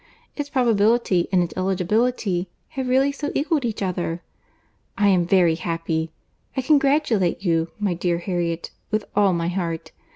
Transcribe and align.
Its 0.35 0.49
probability 0.49 1.27
and 1.31 1.43
its 1.43 1.53
eligibility 1.55 2.49
have 2.69 2.89
really 2.89 3.11
so 3.11 3.29
equalled 3.35 3.63
each 3.63 3.83
other! 3.83 4.23
I 4.97 5.09
am 5.09 5.27
very 5.27 5.53
happy. 5.53 6.11
I 6.57 6.63
congratulate 6.63 7.45
you, 7.45 7.69
my 7.77 7.93
dear 7.93 8.17
Harriet, 8.17 8.71
with 8.89 9.05
all 9.15 9.31
my 9.31 9.49
heart. 9.49 9.91